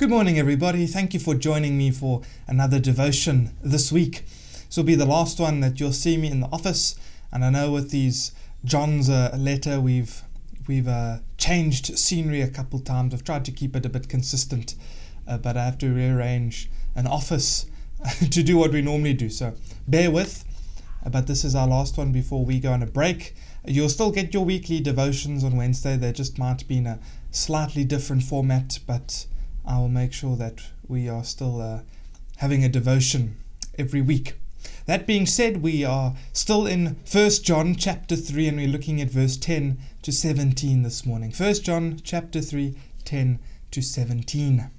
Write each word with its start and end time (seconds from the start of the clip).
Good 0.00 0.08
morning, 0.08 0.38
everybody. 0.38 0.86
Thank 0.86 1.12
you 1.12 1.20
for 1.20 1.34
joining 1.34 1.76
me 1.76 1.90
for 1.90 2.22
another 2.46 2.78
devotion 2.78 3.50
this 3.62 3.92
week. 3.92 4.24
This 4.64 4.78
will 4.78 4.84
be 4.84 4.94
the 4.94 5.04
last 5.04 5.38
one 5.38 5.60
that 5.60 5.78
you'll 5.78 5.92
see 5.92 6.16
me 6.16 6.30
in 6.30 6.40
the 6.40 6.46
office, 6.46 6.98
and 7.30 7.44
I 7.44 7.50
know 7.50 7.70
with 7.70 7.90
these 7.90 8.32
John's 8.64 9.10
uh, 9.10 9.36
letter, 9.38 9.78
we've 9.78 10.22
we've 10.66 10.88
uh, 10.88 11.18
changed 11.36 11.98
scenery 11.98 12.40
a 12.40 12.48
couple 12.48 12.78
times. 12.78 13.12
I've 13.12 13.24
tried 13.24 13.44
to 13.44 13.52
keep 13.52 13.76
it 13.76 13.84
a 13.84 13.90
bit 13.90 14.08
consistent, 14.08 14.74
uh, 15.28 15.36
but 15.36 15.58
I 15.58 15.66
have 15.66 15.76
to 15.80 15.92
rearrange 15.92 16.70
an 16.94 17.06
office 17.06 17.66
to 18.30 18.42
do 18.42 18.56
what 18.56 18.72
we 18.72 18.80
normally 18.80 19.12
do. 19.12 19.28
So 19.28 19.52
bear 19.86 20.10
with. 20.10 20.46
But 21.10 21.26
this 21.26 21.44
is 21.44 21.54
our 21.54 21.68
last 21.68 21.98
one 21.98 22.10
before 22.10 22.42
we 22.42 22.58
go 22.58 22.72
on 22.72 22.82
a 22.82 22.86
break. 22.86 23.34
You'll 23.66 23.90
still 23.90 24.12
get 24.12 24.32
your 24.32 24.46
weekly 24.46 24.80
devotions 24.80 25.44
on 25.44 25.58
Wednesday. 25.58 25.98
They 25.98 26.12
just 26.12 26.38
might 26.38 26.66
be 26.66 26.78
in 26.78 26.86
a 26.86 27.00
slightly 27.30 27.84
different 27.84 28.22
format, 28.22 28.78
but 28.86 29.26
I 29.64 29.78
will 29.78 29.88
make 29.88 30.12
sure 30.12 30.36
that 30.36 30.62
we 30.88 31.08
are 31.08 31.24
still 31.24 31.60
uh, 31.60 31.80
having 32.36 32.64
a 32.64 32.68
devotion 32.68 33.36
every 33.78 34.00
week. 34.00 34.34
That 34.86 35.06
being 35.06 35.26
said, 35.26 35.62
we 35.62 35.84
are 35.84 36.14
still 36.32 36.66
in 36.66 36.96
1 37.10 37.30
John 37.42 37.74
chapter 37.76 38.16
3 38.16 38.48
and 38.48 38.56
we're 38.56 38.68
looking 38.68 39.00
at 39.00 39.10
verse 39.10 39.36
10 39.36 39.78
to 40.02 40.12
17 40.12 40.82
this 40.82 41.06
morning. 41.06 41.32
1 41.32 41.54
John 41.54 42.00
chapter 42.02 42.40
3, 42.40 42.74
10 43.04 43.38
to 43.70 43.82
17. 43.82 44.70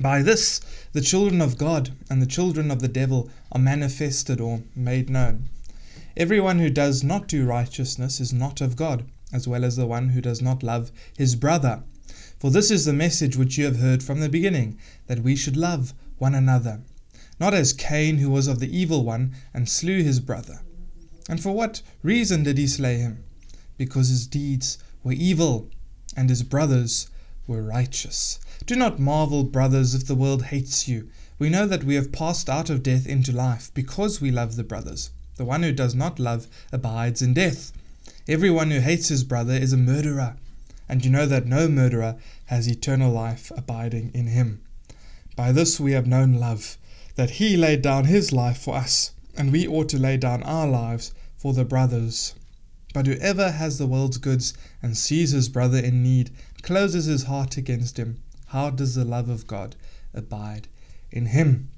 By 0.00 0.22
this, 0.22 0.60
the 0.92 1.00
children 1.00 1.40
of 1.40 1.58
God 1.58 1.90
and 2.08 2.22
the 2.22 2.26
children 2.26 2.70
of 2.70 2.80
the 2.80 2.88
devil 2.88 3.28
are 3.52 3.60
manifested 3.60 4.40
or 4.40 4.62
made 4.74 5.10
known. 5.10 5.50
Everyone 6.16 6.58
who 6.58 6.70
does 6.70 7.04
not 7.04 7.28
do 7.28 7.44
righteousness 7.44 8.20
is 8.20 8.32
not 8.32 8.60
of 8.60 8.76
God, 8.76 9.04
as 9.32 9.46
well 9.46 9.64
as 9.64 9.76
the 9.76 9.86
one 9.86 10.10
who 10.10 10.20
does 10.20 10.40
not 10.40 10.62
love 10.62 10.90
his 11.16 11.36
brother. 11.36 11.82
For 12.42 12.50
this 12.50 12.72
is 12.72 12.86
the 12.86 12.92
message 12.92 13.36
which 13.36 13.56
you 13.56 13.66
have 13.66 13.76
heard 13.76 14.02
from 14.02 14.18
the 14.18 14.28
beginning, 14.28 14.76
that 15.06 15.20
we 15.20 15.36
should 15.36 15.56
love 15.56 15.94
one 16.18 16.34
another. 16.34 16.80
Not 17.38 17.54
as 17.54 17.72
Cain, 17.72 18.18
who 18.18 18.30
was 18.30 18.48
of 18.48 18.58
the 18.58 18.76
evil 18.76 19.04
one, 19.04 19.36
and 19.54 19.68
slew 19.68 20.02
his 20.02 20.18
brother. 20.18 20.62
And 21.28 21.40
for 21.40 21.52
what 21.52 21.82
reason 22.02 22.42
did 22.42 22.58
he 22.58 22.66
slay 22.66 22.96
him? 22.96 23.22
Because 23.78 24.08
his 24.08 24.26
deeds 24.26 24.78
were 25.04 25.12
evil, 25.12 25.70
and 26.16 26.28
his 26.28 26.42
brothers 26.42 27.08
were 27.46 27.62
righteous. 27.62 28.40
Do 28.66 28.74
not 28.74 28.98
marvel, 28.98 29.44
brothers, 29.44 29.94
if 29.94 30.08
the 30.08 30.16
world 30.16 30.46
hates 30.46 30.88
you. 30.88 31.10
We 31.38 31.48
know 31.48 31.68
that 31.68 31.84
we 31.84 31.94
have 31.94 32.10
passed 32.10 32.50
out 32.50 32.70
of 32.70 32.82
death 32.82 33.06
into 33.06 33.30
life, 33.30 33.70
because 33.72 34.20
we 34.20 34.32
love 34.32 34.56
the 34.56 34.64
brothers. 34.64 35.10
The 35.36 35.44
one 35.44 35.62
who 35.62 35.70
does 35.70 35.94
not 35.94 36.18
love 36.18 36.48
abides 36.72 37.22
in 37.22 37.34
death. 37.34 37.70
Everyone 38.26 38.72
who 38.72 38.80
hates 38.80 39.06
his 39.06 39.22
brother 39.22 39.54
is 39.54 39.72
a 39.72 39.76
murderer, 39.76 40.34
and 40.88 41.04
you 41.04 41.10
know 41.10 41.26
that 41.26 41.46
no 41.46 41.68
murderer 41.68 42.16
has 42.46 42.68
eternal 42.68 43.10
life 43.12 43.50
abiding 43.56 44.10
in 44.14 44.26
him. 44.26 44.62
By 45.36 45.52
this 45.52 45.80
we 45.80 45.92
have 45.92 46.06
known 46.06 46.34
love, 46.34 46.78
that 47.16 47.30
he 47.30 47.56
laid 47.56 47.82
down 47.82 48.04
his 48.04 48.32
life 48.32 48.58
for 48.58 48.74
us, 48.74 49.12
and 49.36 49.52
we 49.52 49.66
ought 49.66 49.88
to 49.90 49.98
lay 49.98 50.16
down 50.16 50.42
our 50.42 50.66
lives 50.66 51.12
for 51.36 51.52
the 51.52 51.64
brothers. 51.64 52.34
But 52.94 53.06
whoever 53.06 53.50
has 53.50 53.78
the 53.78 53.86
world's 53.86 54.18
goods 54.18 54.54
and 54.82 54.96
sees 54.96 55.30
his 55.30 55.48
brother 55.48 55.78
in 55.78 56.02
need, 56.02 56.30
closes 56.62 57.06
his 57.06 57.24
heart 57.24 57.56
against 57.56 57.98
him 57.98 58.22
how 58.52 58.68
does 58.68 58.94
the 58.94 59.04
love 59.04 59.30
of 59.30 59.46
God 59.46 59.76
abide 60.12 60.68
in 61.10 61.24
him? 61.26 61.70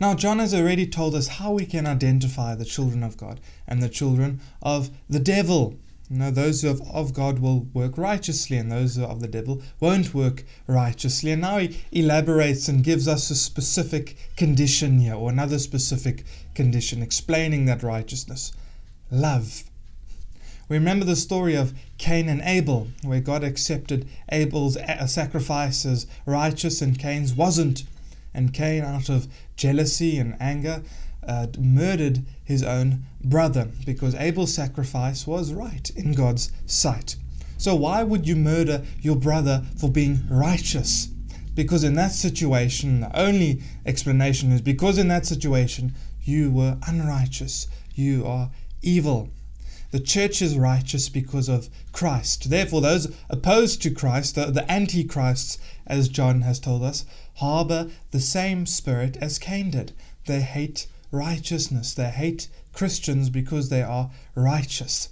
Now, 0.00 0.14
John 0.14 0.40
has 0.40 0.52
already 0.52 0.88
told 0.88 1.14
us 1.14 1.28
how 1.38 1.52
we 1.52 1.66
can 1.66 1.86
identify 1.86 2.56
the 2.56 2.64
children 2.64 3.04
of 3.04 3.16
God 3.16 3.40
and 3.68 3.80
the 3.80 3.88
children 3.88 4.40
of 4.60 4.90
the 5.08 5.20
devil. 5.20 5.78
Know, 6.10 6.30
those 6.30 6.60
who 6.60 6.70
are 6.70 6.86
of 6.92 7.14
God 7.14 7.38
will 7.38 7.60
work 7.72 7.96
righteously, 7.96 8.58
and 8.58 8.70
those 8.70 8.96
who 8.96 9.04
are 9.04 9.10
of 9.10 9.20
the 9.20 9.26
devil 9.26 9.62
won't 9.80 10.14
work 10.14 10.44
righteously. 10.66 11.30
And 11.32 11.40
now 11.40 11.58
he 11.58 11.82
elaborates 11.92 12.68
and 12.68 12.84
gives 12.84 13.08
us 13.08 13.30
a 13.30 13.34
specific 13.34 14.16
condition 14.36 14.98
here, 15.00 15.14
or 15.14 15.30
another 15.30 15.58
specific 15.58 16.24
condition, 16.54 17.02
explaining 17.02 17.64
that 17.64 17.82
righteousness 17.82 18.52
love. 19.10 19.64
We 20.68 20.76
remember 20.76 21.04
the 21.04 21.16
story 21.16 21.54
of 21.54 21.74
Cain 21.98 22.28
and 22.28 22.42
Abel, 22.42 22.88
where 23.02 23.20
God 23.20 23.42
accepted 23.42 24.06
Abel's 24.30 24.76
eh, 24.76 25.06
sacrifice 25.06 25.86
as 25.86 26.06
righteous 26.26 26.82
and 26.82 26.98
Cain's 26.98 27.34
wasn't. 27.34 27.84
And 28.32 28.52
Cain, 28.52 28.82
out 28.82 29.08
of 29.08 29.28
jealousy 29.56 30.18
and 30.18 30.36
anger, 30.40 30.82
uh, 31.26 31.46
murdered 31.58 32.24
his 32.44 32.62
own 32.62 33.04
brother 33.22 33.68
because 33.86 34.14
Abel's 34.14 34.54
sacrifice 34.54 35.26
was 35.26 35.52
right 35.52 35.90
in 35.96 36.12
God's 36.12 36.52
sight. 36.66 37.16
So, 37.56 37.74
why 37.74 38.02
would 38.02 38.26
you 38.28 38.36
murder 38.36 38.82
your 39.00 39.16
brother 39.16 39.64
for 39.76 39.90
being 39.90 40.24
righteous? 40.28 41.08
Because 41.54 41.84
in 41.84 41.94
that 41.94 42.12
situation, 42.12 43.00
the 43.00 43.18
only 43.18 43.62
explanation 43.86 44.50
is 44.52 44.60
because 44.60 44.98
in 44.98 45.08
that 45.08 45.24
situation 45.24 45.94
you 46.22 46.50
were 46.50 46.78
unrighteous, 46.86 47.68
you 47.94 48.26
are 48.26 48.50
evil. 48.82 49.30
The 49.92 50.00
church 50.00 50.42
is 50.42 50.58
righteous 50.58 51.08
because 51.08 51.48
of 51.48 51.68
Christ. 51.92 52.50
Therefore, 52.50 52.80
those 52.80 53.14
opposed 53.30 53.80
to 53.82 53.90
Christ, 53.90 54.34
the, 54.34 54.46
the 54.46 54.68
antichrists, 54.70 55.58
as 55.86 56.08
John 56.08 56.40
has 56.40 56.58
told 56.58 56.82
us, 56.82 57.04
harbor 57.34 57.90
the 58.10 58.18
same 58.18 58.66
spirit 58.66 59.16
as 59.20 59.38
Cain 59.38 59.70
did. 59.70 59.92
They 60.26 60.40
hate 60.40 60.88
righteousness. 61.14 61.94
They 61.94 62.10
hate 62.10 62.48
Christians 62.72 63.30
because 63.30 63.68
they 63.68 63.82
are 63.82 64.10
righteous. 64.34 65.08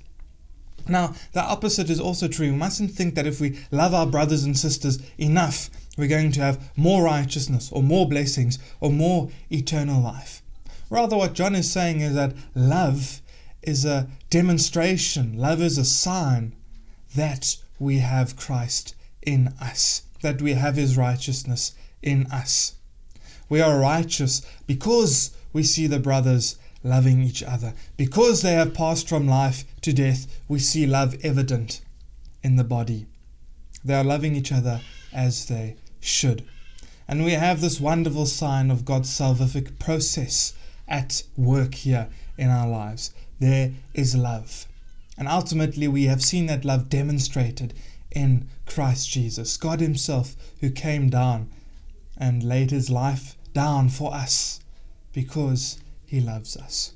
Now, 0.89 1.15
the 1.33 1.43
opposite 1.43 1.89
is 1.91 2.01
also 2.01 2.29
true. 2.29 2.51
We 2.51 2.57
mustn't 2.57 2.91
think 2.91 3.15
that 3.15 3.27
if 3.27 3.41
we 3.41 3.59
love 3.71 3.95
our 3.95 4.07
brothers 4.07 4.45
and 4.45 4.59
sisters 4.59 4.99
enough, 5.17 5.71
we're 5.97 6.09
going 6.09 6.33
to 6.33 6.41
have 6.41 6.71
more 6.77 7.05
righteousness 7.05 7.71
or 7.73 7.83
more 7.83 8.09
blessings 8.09 8.59
or 8.81 8.91
more 8.91 9.31
eternal 9.51 10.03
life. 10.03 10.43
Rather, 10.91 11.17
what 11.17 11.35
John 11.35 11.55
is 11.55 11.71
saying 11.71 12.01
is 12.01 12.15
that 12.15 12.35
love 12.55 13.21
is 13.63 13.85
a 13.85 14.09
demonstration, 14.29 15.39
love 15.39 15.63
is 15.63 15.79
a 15.79 15.85
sign 15.85 16.55
that 17.15 17.57
we 17.79 17.99
have 17.99 18.37
Christ 18.37 18.95
in 19.23 19.55
us, 19.61 20.03
that 20.23 20.43
we 20.43 20.55
have 20.55 20.77
His 20.77 20.97
righteousness 20.97 21.75
in 22.03 22.27
us. 22.27 22.75
We 23.49 23.61
are 23.61 23.79
righteous 23.79 24.43
because 24.67 25.37
we 25.53 25.63
see 25.63 25.87
the 25.87 25.99
brothers 25.99 26.57
loving 26.83 27.23
each 27.23 27.43
other. 27.43 27.75
Because 27.97 28.43
they 28.43 28.53
have 28.53 28.75
passed 28.75 29.09
from 29.09 29.29
life 29.29 29.65
to 29.83 29.93
death, 29.93 30.27
we 30.49 30.59
see 30.59 30.87
love 30.87 31.17
evident 31.23 31.81
in 32.43 32.57
the 32.57 32.65
body. 32.65 33.07
They 33.85 33.95
are 33.95 34.05
loving 34.05 34.35
each 34.35 34.53
other 34.53 34.81
as 35.13 35.47
they 35.47 35.77
should. 36.01 36.45
And 37.07 37.25
we 37.25 37.33
have 37.33 37.61
this 37.61 37.81
wonderful 37.81 38.27
sign 38.27 38.71
of 38.71 38.85
God's 38.85 39.11
salvific 39.11 39.79
process 39.79 40.55
at 40.89 41.23
work 41.37 41.75
here 41.75 42.09
in 42.37 42.49
our 42.49 42.69
lives 42.69 43.13
there 43.43 43.73
is 43.93 44.15
love. 44.15 44.67
And 45.19 45.27
ultimately, 45.27 45.89
we 45.89 46.05
have 46.05 46.23
seen 46.23 46.47
that 46.47 46.65
love 46.65 46.89
demonstrated 46.89 47.75
in 48.13 48.49
Christ 48.67 49.11
Jesus, 49.11 49.57
God 49.57 49.81
Himself, 49.81 50.37
who 50.61 50.71
came 50.71 51.11
down 51.11 51.51
and 52.17 52.45
laid 52.45 52.71
His 52.71 52.89
life 52.89 53.37
down 53.53 53.89
for 53.89 54.15
us 54.15 54.61
because 55.13 55.79
He 56.07 56.21
loves 56.21 56.57
us. 56.57 56.95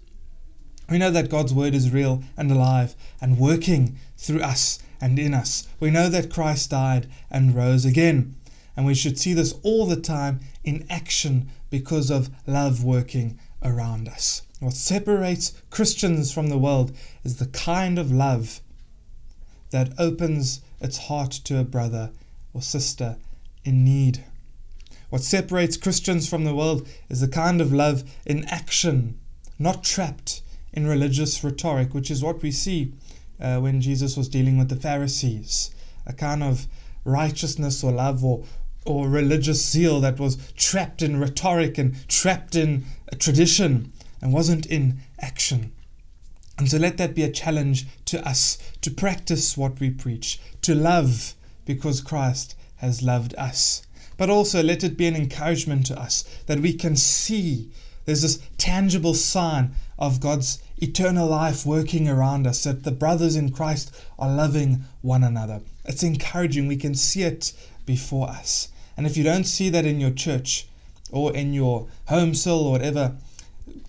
We 0.89 0.99
know 0.99 1.11
that 1.11 1.31
God's 1.31 1.53
Word 1.53 1.75
is 1.75 1.91
real 1.91 2.23
and 2.37 2.51
alive 2.51 2.95
and 3.21 3.39
working 3.39 3.99
through 4.17 4.41
us 4.41 4.79
and 5.01 5.19
in 5.19 5.35
us. 5.35 5.67
We 5.81 5.91
know 5.91 6.09
that 6.09 6.33
Christ 6.33 6.71
died 6.71 7.09
and 7.31 7.55
rose 7.55 7.85
again. 7.85 8.37
And 8.77 8.87
we 8.87 8.95
should 8.95 9.19
see 9.19 9.33
this 9.33 9.55
all 9.63 9.87
the 9.87 9.97
time 9.97 10.41
in 10.63 10.87
action 10.91 11.49
because 11.71 12.11
of 12.11 12.31
love 12.47 12.85
working 12.85 13.39
around 13.63 14.09
us. 14.09 14.43
What 14.61 14.75
separates 14.75 15.55
Christians 15.71 16.33
from 16.33 16.49
the 16.49 16.59
world 16.59 16.93
is 17.25 17.37
the 17.37 17.47
kind 17.47 17.99
of 17.99 18.13
love 18.13 18.61
that 19.71 19.93
opens 19.99 20.61
its 20.81 20.99
heart 20.99 21.33
to 21.33 21.59
a 21.59 21.65
brother 21.65 22.11
or 22.55 22.63
sister 22.63 23.17
in 23.65 23.85
need. 23.85 24.25
What 25.09 25.23
separates 25.23 25.77
Christians 25.77 26.29
from 26.29 26.45
the 26.45 26.55
world 26.55 26.89
is 27.09 27.21
the 27.21 27.29
kind 27.29 27.61
of 27.61 27.73
love 27.73 28.05
in 28.25 28.45
action, 28.47 29.19
not 29.59 29.85
trapped 29.85 30.43
in 30.73 30.87
religious 30.87 31.43
rhetoric, 31.45 31.95
which 31.95 32.11
is 32.11 32.23
what 32.23 32.43
we 32.43 32.51
see 32.51 32.93
uh, 33.41 33.59
when 33.61 33.81
Jesus 33.81 34.17
was 34.17 34.29
dealing 34.29 34.59
with 34.59 34.69
the 34.69 34.77
Pharisees. 34.77 35.71
A 36.07 36.13
kind 36.13 36.43
of 36.43 36.67
righteousness 37.05 37.85
or 37.85 37.93
love 37.93 38.25
or, 38.25 38.45
or 38.85 39.09
religious 39.09 39.65
zeal 39.65 40.01
that 40.01 40.19
was 40.19 40.53
trapped 40.57 41.03
in 41.03 41.21
rhetoric 41.21 41.79
and 41.79 42.09
trapped 42.09 42.57
in 42.57 42.85
tradition 43.19 43.93
and 44.21 44.33
wasn't 44.33 44.67
in 44.67 44.99
action. 45.21 45.73
And 46.59 46.71
so 46.71 46.79
let 46.79 46.97
that 46.97 47.15
be 47.15 47.23
a 47.23 47.31
challenge 47.31 47.87
to 48.07 48.27
us 48.27 48.59
to 48.81 48.91
practice 48.91 49.57
what 49.57 49.79
we 49.79 49.91
preach, 49.91 50.41
to 50.63 50.75
love 50.75 51.35
because 51.65 52.01
Christ 52.01 52.57
has 52.77 53.03
loved 53.03 53.35
us. 53.37 53.86
But 54.17 54.31
also 54.31 54.63
let 54.63 54.83
it 54.83 54.97
be 54.97 55.07
an 55.07 55.17
encouragement 55.17 55.87
to 55.87 56.01
us 56.01 56.25
that 56.47 56.61
we 56.61 56.73
can 56.73 56.97
see 56.97 57.71
there's 58.07 58.23
this 58.23 58.41
tangible 58.57 59.15
sign 59.15 59.73
of 59.99 60.21
God's 60.21 60.63
eternal 60.79 61.29
life 61.29 61.67
working 61.67 62.09
around 62.09 62.47
us, 62.47 62.63
that 62.63 62.85
the 62.85 62.93
brothers 62.93 63.35
in 63.35 63.51
Christ 63.51 63.95
are 64.17 64.33
loving 64.33 64.85
one 65.03 65.25
another. 65.25 65.61
It's 65.85 66.05
encouraging. 66.05 66.69
We 66.69 66.77
can 66.77 66.95
see 66.95 67.23
it 67.23 67.53
before 67.85 68.29
us. 68.29 68.69
And 68.97 69.07
if 69.07 69.17
you 69.17 69.25
don't 69.25 69.45
see 69.45 69.69
that 69.71 69.85
in 69.85 70.01
your 70.01 70.13
church 70.13 70.69
or 71.11 71.35
in 71.35 71.53
your 71.53 71.89
home 72.07 72.35
cell 72.35 72.61
or 72.61 72.73
whatever 72.73 73.17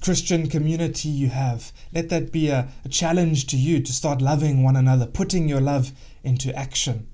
Christian 0.02 0.48
community 0.50 1.10
you 1.10 1.30
have, 1.30 1.72
let 1.94 2.10
that 2.10 2.32
be 2.32 2.50
a, 2.50 2.68
a 2.84 2.90
challenge 2.90 3.46
to 3.48 3.58
you 3.58 3.82
to 3.82 3.94
start 3.94 4.22
loving 4.22 4.64
one 4.64 4.76
another, 4.76 5.06
putting 5.06 5.48
your 5.48 5.62
love 5.62 5.92
into 6.24 6.54
action. 6.56 7.08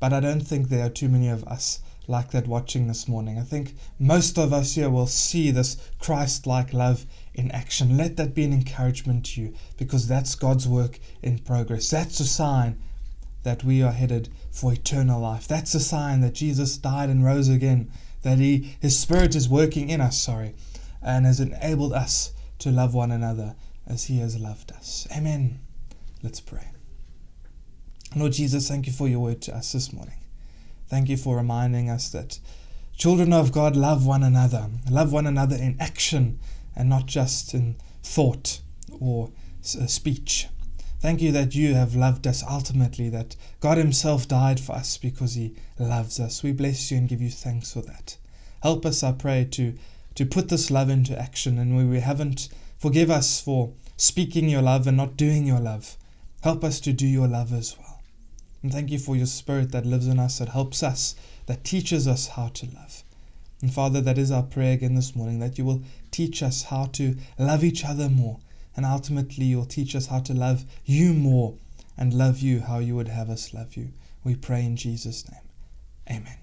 But 0.00 0.14
I 0.14 0.20
don't 0.20 0.40
think 0.40 0.68
there 0.68 0.86
are 0.86 0.90
too 0.90 1.08
many 1.08 1.28
of 1.28 1.44
us 1.44 1.80
like 2.08 2.30
that 2.32 2.46
watching 2.46 2.88
this 2.88 3.06
morning. 3.06 3.38
I 3.38 3.42
think 3.42 3.74
most 3.98 4.38
of 4.38 4.52
us 4.52 4.74
here 4.74 4.90
will 4.90 5.06
see 5.06 5.50
this 5.50 5.76
Christ 5.98 6.46
like 6.46 6.72
love 6.72 7.06
in 7.34 7.50
action. 7.50 7.96
Let 7.96 8.16
that 8.16 8.34
be 8.34 8.44
an 8.44 8.52
encouragement 8.52 9.26
to 9.26 9.40
you 9.40 9.54
because 9.76 10.08
that's 10.08 10.34
God's 10.34 10.66
work 10.66 10.98
in 11.22 11.38
progress. 11.38 11.90
That's 11.90 12.20
a 12.20 12.26
sign 12.26 12.80
that 13.42 13.64
we 13.64 13.82
are 13.82 13.92
headed 13.92 14.28
for 14.50 14.72
eternal 14.72 15.20
life. 15.20 15.48
That's 15.48 15.74
a 15.74 15.80
sign 15.80 16.20
that 16.20 16.34
Jesus 16.34 16.76
died 16.76 17.08
and 17.08 17.24
rose 17.24 17.48
again, 17.48 17.90
that 18.22 18.38
he 18.38 18.76
his 18.80 18.98
spirit 18.98 19.34
is 19.34 19.48
working 19.48 19.90
in 19.90 20.00
us, 20.00 20.20
sorry, 20.20 20.54
and 21.02 21.26
has 21.26 21.40
enabled 21.40 21.92
us 21.92 22.32
to 22.60 22.70
love 22.70 22.94
one 22.94 23.10
another 23.10 23.56
as 23.86 24.04
he 24.04 24.18
has 24.18 24.38
loved 24.38 24.72
us. 24.72 25.08
Amen. 25.16 25.58
Let's 26.22 26.40
pray. 26.40 26.68
Lord 28.14 28.32
Jesus, 28.32 28.68
thank 28.68 28.86
you 28.86 28.92
for 28.92 29.08
your 29.08 29.20
word 29.20 29.40
to 29.42 29.56
us 29.56 29.72
this 29.72 29.92
morning. 29.92 30.21
Thank 30.92 31.08
you 31.08 31.16
for 31.16 31.38
reminding 31.38 31.88
us 31.88 32.10
that 32.10 32.38
children 32.94 33.32
of 33.32 33.50
God 33.50 33.76
love 33.76 34.04
one 34.04 34.22
another, 34.22 34.68
love 34.90 35.10
one 35.10 35.26
another 35.26 35.56
in 35.56 35.74
action 35.80 36.38
and 36.76 36.90
not 36.90 37.06
just 37.06 37.54
in 37.54 37.76
thought 38.02 38.60
or 39.00 39.32
uh, 39.80 39.86
speech. 39.86 40.48
Thank 41.00 41.22
you 41.22 41.32
that 41.32 41.54
you 41.54 41.72
have 41.72 41.94
loved 41.94 42.26
us 42.26 42.44
ultimately, 42.46 43.08
that 43.08 43.36
God 43.58 43.78
Himself 43.78 44.28
died 44.28 44.60
for 44.60 44.72
us 44.72 44.98
because 44.98 45.32
He 45.32 45.56
loves 45.78 46.20
us. 46.20 46.42
We 46.42 46.52
bless 46.52 46.90
you 46.90 46.98
and 46.98 47.08
give 47.08 47.22
you 47.22 47.30
thanks 47.30 47.72
for 47.72 47.80
that. 47.80 48.18
Help 48.62 48.84
us, 48.84 49.02
I 49.02 49.12
pray, 49.12 49.48
to, 49.52 49.74
to 50.16 50.26
put 50.26 50.50
this 50.50 50.70
love 50.70 50.90
into 50.90 51.18
action. 51.18 51.58
And 51.58 51.74
where 51.74 51.86
we 51.86 52.00
haven't, 52.00 52.50
forgive 52.76 53.10
us 53.10 53.40
for 53.40 53.72
speaking 53.96 54.46
your 54.46 54.60
love 54.60 54.86
and 54.86 54.98
not 54.98 55.16
doing 55.16 55.46
your 55.46 55.60
love. 55.60 55.96
Help 56.42 56.62
us 56.62 56.80
to 56.80 56.92
do 56.92 57.06
your 57.06 57.28
love 57.28 57.50
as 57.54 57.78
well. 57.78 57.81
And 58.62 58.72
thank 58.72 58.90
you 58.90 58.98
for 58.98 59.16
your 59.16 59.26
Spirit 59.26 59.72
that 59.72 59.86
lives 59.86 60.06
in 60.06 60.18
us, 60.18 60.38
that 60.38 60.50
helps 60.50 60.82
us, 60.82 61.16
that 61.46 61.64
teaches 61.64 62.06
us 62.06 62.28
how 62.28 62.48
to 62.48 62.66
love. 62.66 63.02
And 63.60 63.72
Father, 63.72 64.00
that 64.00 64.18
is 64.18 64.30
our 64.30 64.42
prayer 64.42 64.74
again 64.74 64.94
this 64.94 65.16
morning, 65.16 65.38
that 65.40 65.58
you 65.58 65.64
will 65.64 65.82
teach 66.10 66.42
us 66.42 66.64
how 66.64 66.86
to 66.92 67.16
love 67.38 67.64
each 67.64 67.84
other 67.84 68.08
more. 68.08 68.38
And 68.76 68.86
ultimately, 68.86 69.44
you'll 69.44 69.66
teach 69.66 69.94
us 69.94 70.06
how 70.06 70.20
to 70.20 70.34
love 70.34 70.64
you 70.84 71.12
more 71.12 71.54
and 71.96 72.14
love 72.14 72.40
you 72.40 72.60
how 72.60 72.78
you 72.78 72.96
would 72.96 73.08
have 73.08 73.30
us 73.30 73.52
love 73.52 73.76
you. 73.76 73.88
We 74.24 74.34
pray 74.34 74.64
in 74.64 74.76
Jesus' 74.76 75.30
name. 75.30 75.42
Amen. 76.10 76.38